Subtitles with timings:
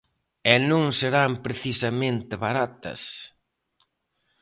[0.53, 3.01] E non serán precisamente baratas.